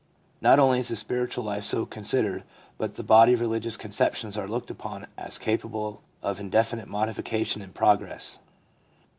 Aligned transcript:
Not 0.41 0.57
only 0.57 0.79
is 0.79 0.87
the 0.87 0.95
spiritual 0.95 1.43
life 1.43 1.63
so 1.63 1.85
considered, 1.85 2.43
but 2.79 2.95
the 2.95 3.03
body 3.03 3.33
of 3.33 3.39
religious 3.39 3.77
conceptions 3.77 4.35
are 4.35 4.47
looked 4.47 4.71
upon 4.71 5.05
as 5.15 5.37
capable 5.37 6.01
of 6.23 6.39
indefinite 6.39 6.87
modification 6.87 7.61
and 7.61 7.71
progress. 7.75 8.39